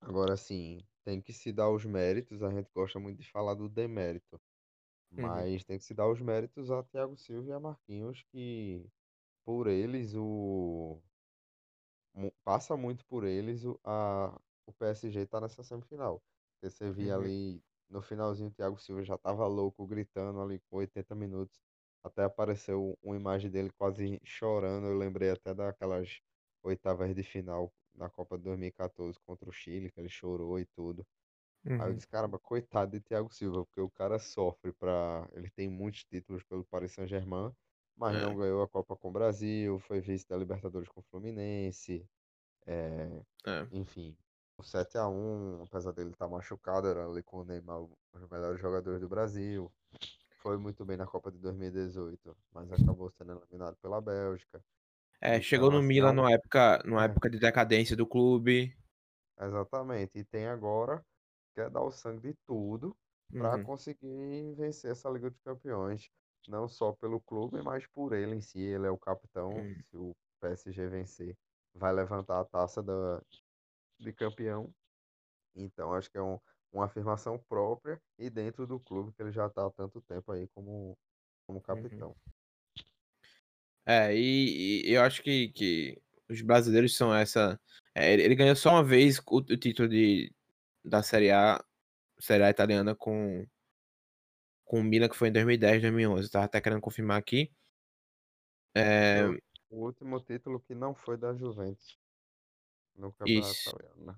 [0.00, 2.42] Agora sim, tem que se dar os méritos.
[2.42, 4.40] A gente gosta muito de falar do demérito,
[5.10, 8.90] mas tem que se dar os méritos a Thiago Silva e a Marquinhos, que
[9.44, 11.02] por eles o
[12.44, 16.22] passa muito por eles o, a, o PSG tá nessa semifinal.
[16.60, 17.16] Porque você via Uhum.
[17.16, 21.60] ali no finalzinho o Thiago Silva já tava louco, gritando ali com 80 minutos.
[22.02, 24.86] Até apareceu uma imagem dele quase chorando.
[24.88, 26.20] Eu lembrei até daquelas
[26.62, 31.06] oitavas de final na Copa de 2014 contra o Chile, que ele chorou e tudo.
[31.78, 31.94] Aí eu Uhum.
[31.94, 35.28] disse, caramba, coitado de Thiago Silva, porque o cara sofre pra.
[35.32, 37.52] Ele tem muitos títulos pelo Paris Saint-Germain,
[37.96, 38.20] mas É.
[38.20, 42.08] não ganhou a Copa com o Brasil, foi vice da Libertadores com o Fluminense,
[42.66, 43.68] é, É.
[43.70, 44.16] enfim,
[44.64, 49.08] 7x1, apesar dele estar machucado, era ali com o Neymar um dos melhores jogadores do
[49.08, 49.72] Brasil.
[50.42, 54.64] Foi muito bem na Copa de 2018, mas acabou sendo eliminado pela Bélgica.
[55.20, 57.06] É, chegou Então, no Milan numa época, numa é.
[57.06, 58.76] época de decadência do clube.
[59.38, 60.18] Exatamente.
[60.18, 61.04] E tem agora,
[61.54, 62.96] quer dar o sangue de tudo
[63.36, 63.64] para Uhum.
[63.64, 66.10] conseguir vencer essa Liga dos Campeões.
[66.46, 68.60] Não só pelo clube, mas por ele em si.
[68.60, 69.50] Ele é o capitão.
[69.54, 69.84] Uhum.
[69.90, 71.36] Se o PSG vencer,
[71.74, 73.22] vai levantar a taça da,
[74.04, 74.72] de campeão.
[75.54, 76.38] Então, acho que é um,
[76.72, 80.48] uma afirmação própria e dentro do clube que ele já está há tanto tempo aí
[80.48, 80.98] como,
[81.46, 82.16] como capitão.
[83.86, 87.60] É, e, e eu acho que, que os brasileiros são essa.
[87.94, 90.34] é, ele, ele ganhou só uma vez o, o título de,
[90.84, 91.62] da Série A,
[92.18, 93.46] Série A italiana com,
[94.64, 96.30] com o Milan, que foi em 2010, 2011.
[96.30, 97.52] Tava até querendo confirmar aqui.
[98.76, 99.22] É,
[99.70, 102.03] o último título que não foi da Juventus
[102.94, 103.70] no Campeonato Isso.
[103.70, 104.16] Italiano, né?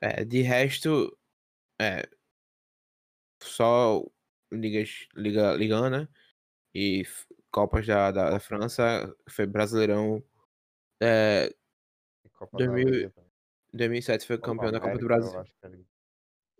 [0.00, 1.16] é, de resto,
[1.80, 2.08] é,
[3.42, 4.02] só
[4.52, 6.08] ligas, Liga, Ligana
[6.74, 10.22] e f- Copas da, da, da França, foi Brasileirão.
[11.02, 11.52] É,
[12.24, 13.30] E Copa 2000 da Liga também.
[13.72, 15.54] 2007 foi Copa campeão da Copa do América, eu Brasil.
[15.62, 15.86] ali.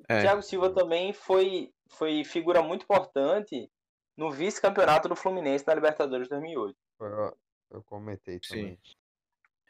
[0.08, 3.70] É, Thiago Silva também foi, foi figura muito importante
[4.16, 6.76] no vice-campeonato do Fluminense na Libertadores 2008.
[6.96, 7.32] Foi, ó,
[7.70, 8.76] Eu comentei Sim.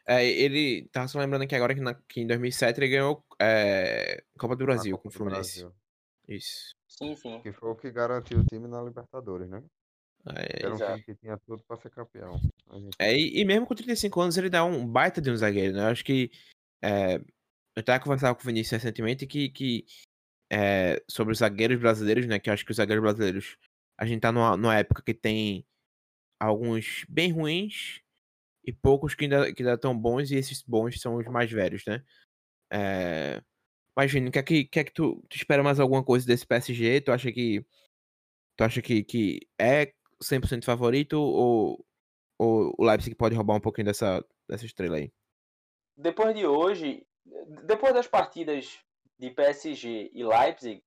[0.05, 4.23] É, ele tava só lembrando aqui agora que, na- que em 2007 ele ganhou é,
[4.37, 5.59] Copa do Brasil Copa com o Fluminense.
[5.61, 5.75] Brasil.
[6.27, 6.75] Isso.
[6.87, 7.39] Sim, sim.
[7.41, 9.63] Que foi o que garantiu o time na Libertadores, né?
[10.35, 12.39] É, Era um time que tinha tudo pra ser campeão.
[12.71, 12.89] Enfim.
[12.99, 15.81] é, e, e mesmo com 35 anos ele dá um baita de um zagueiro, né?
[15.83, 16.31] Eu acho que.
[16.83, 17.19] é,
[17.75, 19.85] eu tava conversando com o Vinícius recentemente que, que
[20.51, 22.37] é, sobre os zagueiros brasileiros, né?
[22.39, 23.57] Que eu acho que os zagueiros brasileiros.
[23.97, 25.65] A gente tá numa, numa época que tem
[26.39, 28.01] alguns bem ruins
[28.63, 31.83] e poucos que ainda, que ainda estão bons, e esses bons são os mais velhos,
[31.85, 32.03] né?
[32.71, 33.41] É,
[33.97, 37.01] Imagina, o que que, que, é que tu, tu espera mais alguma coisa desse PSG?
[37.01, 37.65] Tu acha que
[38.55, 39.93] tu acha que, que é
[40.23, 41.85] 100% favorito ou,
[42.39, 45.11] ou o Leipzig pode roubar um pouquinho dessa, dessa estrela aí?
[45.97, 47.05] Depois de hoje,
[47.65, 48.79] depois das partidas
[49.19, 50.81] de PSG e Leipzig,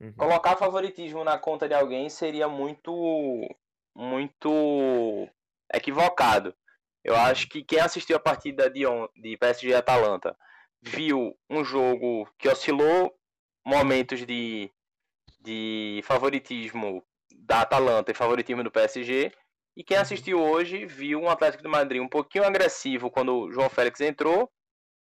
[0.00, 0.12] uhum.
[0.12, 2.92] colocar favoritismo na conta de alguém seria muito
[3.96, 5.28] muito
[5.74, 6.54] equivocado.
[7.08, 8.82] Eu acho que quem assistiu a partida de,
[9.16, 10.36] de PSG e Atalanta
[10.82, 13.10] viu um jogo que oscilou
[13.64, 14.70] momentos de,
[15.40, 19.32] de favoritismo da Atalanta e favoritismo do PSG.
[19.74, 20.02] E quem uhum.
[20.02, 24.52] assistiu hoje viu um Atlético de Madrid um pouquinho agressivo quando o João Félix entrou,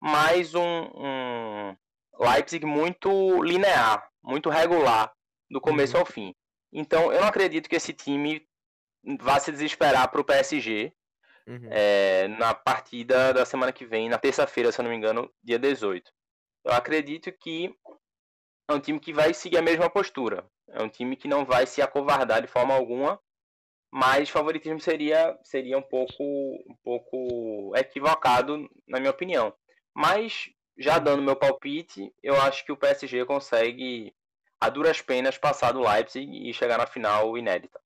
[0.01, 0.61] mais um,
[0.95, 1.75] um
[2.17, 5.11] Leipzig muito linear, muito regular,
[5.49, 5.99] do começo uhum.
[5.99, 6.33] ao fim.
[6.71, 8.47] Então eu não acredito que esse time
[9.19, 10.93] vá se desesperar para o PSG
[11.49, 11.67] uhum.
[11.71, 15.57] é, na partida da semana que vem, na terça-feira, se eu não me engano, dia
[15.57, 16.11] 18.
[16.63, 17.75] Eu acredito que
[18.69, 20.45] é um time que vai seguir a mesma postura.
[20.69, 23.19] É um time que não vai se acovardar de forma alguma,
[23.91, 29.53] mas favoritismo seria, seria um pouco um pouco equivocado, na minha opinião.
[29.93, 34.13] Mas, já dando meu palpite, eu acho que o PSG consegue,
[34.61, 37.81] a duras penas, passar do Leipzig e chegar na final inédita.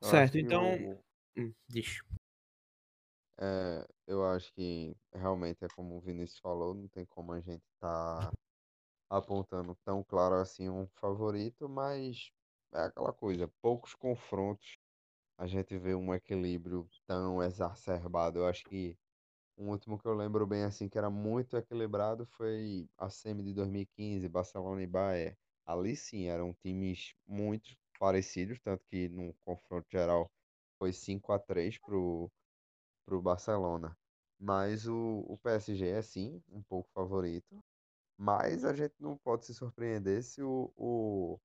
[0.00, 0.72] Certo, então.
[0.72, 1.04] Eu...
[1.36, 2.02] Hum, deixa.
[3.44, 7.64] É, eu acho que realmente é como o Vinícius falou, não tem como a gente
[7.74, 8.32] estar tá
[9.10, 12.30] apontando tão claro assim um favorito, mas
[12.72, 14.78] é aquela coisa, poucos confrontos
[15.36, 18.38] a gente vê um equilíbrio tão exacerbado.
[18.38, 18.96] Eu acho que
[19.58, 23.54] um último que eu lembro bem assim que era muito equilibrado foi a semi de
[23.54, 25.36] 2015, Barcelona e Bayern.
[25.66, 30.30] Ali sim eram times muito parecidos, tanto que no confronto geral
[30.78, 32.30] foi 5 a 3 pro
[33.04, 33.96] pro Barcelona.
[34.38, 37.62] Mas o, o PSG é sim um pouco favorito.
[38.16, 41.40] Mas a gente não pode se surpreender se o, o,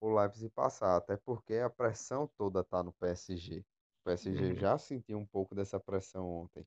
[0.00, 3.60] o Leipzig passar, até porque a pressão toda tá no PSG.
[4.00, 4.54] O PSG uhum.
[4.54, 6.66] já sentiu um pouco dessa pressão ontem.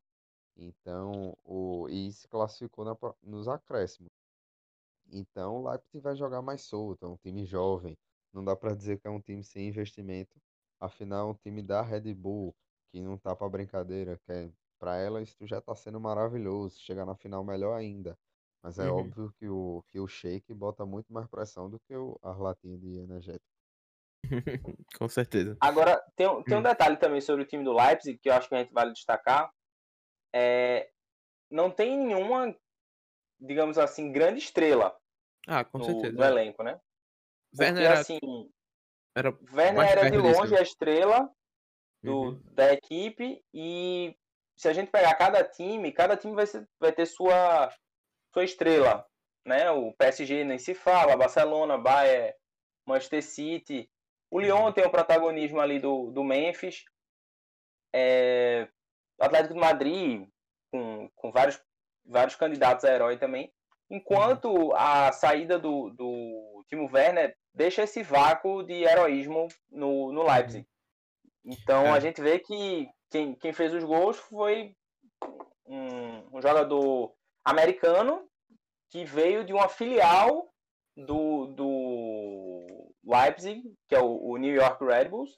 [0.55, 4.11] Então, o, e se classificou na, nos acréscimos.
[5.11, 7.97] Então, o Leipzig vai jogar mais solto, é um time jovem.
[8.31, 10.39] Não dá para dizer que é um time sem investimento.
[10.79, 12.55] Afinal, é um time da Red Bull,
[12.93, 17.05] que não tá para brincadeira, que é, para ela isso já tá sendo maravilhoso, chegar
[17.05, 18.15] na final melhor ainda.
[18.61, 18.99] Mas é uhum.
[18.99, 22.79] óbvio que o, que o shake bota muito mais pressão do que o, as latinhas
[22.79, 23.43] de energético.
[24.97, 25.57] Com certeza.
[25.59, 26.63] Agora, tem, tem um hum.
[26.63, 29.51] detalhe também sobre o time do Leipzig que eu acho que a gente vale destacar.
[30.33, 30.89] É,
[31.49, 32.55] não tem nenhuma,
[33.39, 34.95] digamos assim, grande estrela
[35.47, 36.13] ah, com no, certeza.
[36.13, 36.79] no elenco, né?
[37.51, 38.19] Porque, Werner era, assim,
[39.15, 41.29] era, Werner era de longe a estrela,
[42.03, 42.41] do, uhum.
[42.51, 44.15] da equipe e
[44.55, 47.73] se a gente pegar cada time, cada time vai, ser, vai ter sua,
[48.31, 49.05] sua estrela,
[49.45, 49.71] né?
[49.71, 52.33] O PSG nem se fala, Barcelona, Bayern,
[52.85, 53.89] Manchester City,
[54.29, 54.71] o Lyon uhum.
[54.71, 56.83] tem o protagonismo ali do, do Memphis,
[57.93, 58.67] é,
[59.19, 60.27] o Atlético de Madrid
[60.71, 61.61] com, com vários,
[62.05, 63.53] vários candidatos a herói também,
[63.89, 64.75] enquanto uhum.
[64.75, 70.67] a saída do, do Timo Werner deixa esse vácuo de heroísmo no, no Leipzig.
[71.45, 71.89] Então é.
[71.89, 74.75] a gente vê que quem, quem fez os gols foi
[75.65, 78.27] um, um, jogador americano
[78.89, 80.49] que veio de uma filial
[80.95, 85.37] do, do Leipzig, que é o, o New York Red Bulls,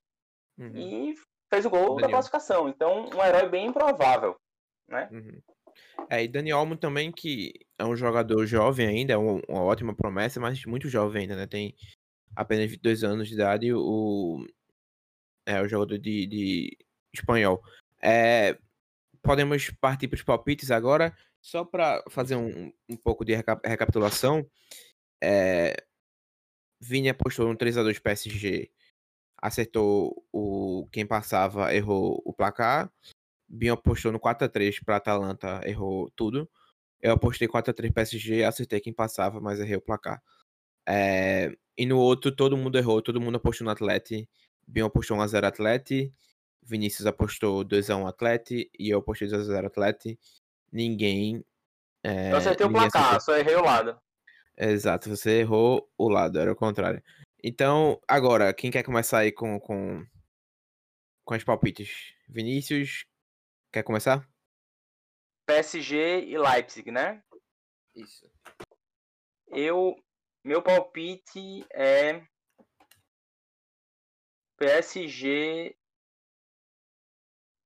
[0.58, 0.76] uhum.
[0.76, 1.16] e
[1.50, 2.02] fez o gol Daniel.
[2.02, 2.70] da classificação.
[2.70, 4.36] Então, um herói bem improvável.
[4.88, 5.10] Né?
[5.12, 5.42] Uhum.
[6.10, 9.96] É, e Dani Olmo também, que é um jogador jovem ainda, é uma, uma ótima
[9.96, 11.48] promessa, mas muito jovem ainda, né?
[11.48, 11.76] Tem
[12.36, 13.74] apenas 22 anos de idade.
[13.74, 14.46] O,
[15.46, 16.78] é o jogador de, de
[17.14, 17.62] espanhol.
[18.02, 18.58] É,
[19.22, 21.16] podemos partir para os palpites agora.
[21.42, 24.50] Só para fazer um, um pouco de recapitulação.
[25.22, 25.76] É,
[26.80, 28.72] Vini apostou no 3x2 PSG.
[29.38, 32.92] Acertou o quem passava, errou o placar.
[33.48, 36.50] Binho apostou no 4x3 para Atalanta, errou tudo.
[37.02, 40.22] Eu apostei 4x3 PSG, acertei quem passava, mas errei o placar.
[40.88, 44.28] É, e no outro, todo mundo errou, todo mundo apostou no Atlético.
[44.68, 46.14] Binho apostou 1x0 Atleti,
[46.62, 50.20] Vinícius apostou 2x1 Atleti e eu apostei 2x0 Atleti.
[50.72, 51.46] Ninguém.
[52.04, 53.22] É, eu acertei o placar, acertou.
[53.22, 54.00] só errei o lado.
[54.58, 57.04] Exato, você errou o lado, era o contrário.
[57.44, 60.06] Então, agora, quem quer começar aí com, com,
[61.24, 62.14] com os palpites?
[62.28, 63.06] Vinícius,
[63.72, 64.28] quer começar?
[65.46, 67.22] PSG e Leipzig, né?
[67.96, 68.30] Isso.
[69.50, 69.96] Eu,
[70.44, 72.26] meu palpite é
[74.58, 75.78] PSG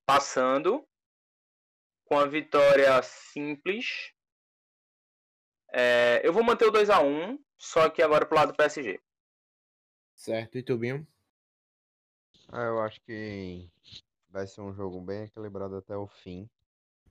[0.06, 0.88] passando
[2.06, 4.12] com a vitória simples
[5.72, 9.00] É, eu vou manter o 2x1, só que agora pro lado do PSG.
[10.16, 11.08] Certo, e Tubinho?
[12.52, 13.70] Ah, eu acho que
[14.30, 16.50] vai ser um jogo bem equilibrado até o fim.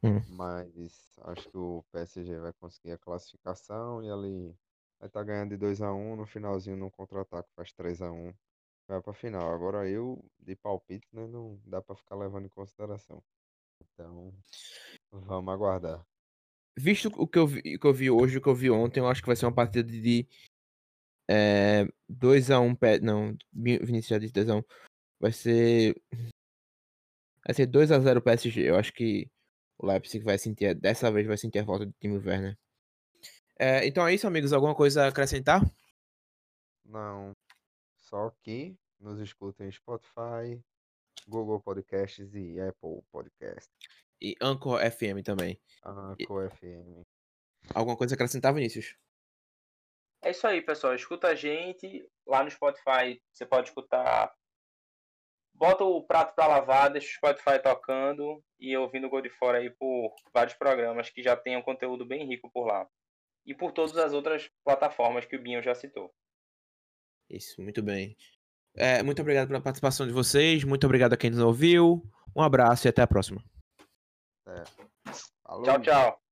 [0.03, 0.21] Hum.
[0.31, 4.57] Mas acho que o PSG vai conseguir a classificação e ali
[4.99, 8.35] vai estar ganhando de 2x1 no finalzinho, no contra-ataque faz 3x1.
[8.89, 9.53] Vai pra final.
[9.53, 13.23] Agora eu, de palpite, né, não dá pra ficar levando em consideração.
[13.83, 14.33] Então,
[15.13, 16.05] vamos aguardar.
[16.77, 19.01] Visto o que eu vi, o que eu vi hoje, o que eu vi ontem,
[19.01, 20.27] eu acho que vai ser uma partida de
[21.29, 22.79] é, 2x1.
[22.79, 24.65] Pé, não, Vinícius já disse 2x1.
[25.21, 26.01] Vai ser.
[27.45, 28.71] Vai ser 2x0 PSG.
[28.71, 29.29] Eu acho que
[29.77, 32.57] o Leipzig vai sentir, dessa vez vai sentir a volta do time Werner.
[33.59, 34.53] É, então é isso, amigos.
[34.53, 35.61] Alguma coisa a acrescentar?
[36.85, 37.33] Não.
[38.09, 40.59] Só que nos escutem Spotify,
[41.29, 43.69] Google Podcasts e Apple Podcasts.
[44.19, 45.61] E Anchor FM também.
[45.85, 46.57] Anchor e...
[46.57, 47.07] FM.
[47.75, 48.97] Alguma coisa acrescentar, Vinícius?
[50.23, 50.95] É isso aí, pessoal.
[50.95, 53.23] Escuta a gente lá no Spotify.
[53.31, 54.35] Você pode escutar.
[55.53, 59.59] Bota o prato para lavar, deixa o Spotify tocando e ouvindo o Gol de Fora
[59.59, 62.89] aí por vários programas que já tenham conteúdo bem rico por lá.
[63.45, 66.11] E por todas as outras plataformas que o Binho já citou.
[67.31, 68.17] Isso, muito bem.
[68.75, 70.65] É, muito obrigado pela participação de vocês.
[70.65, 72.03] Muito obrigado a quem nos ouviu.
[72.35, 73.43] Um abraço e até a próxima.
[74.47, 74.65] É.
[75.65, 76.28] Tchau, tchau.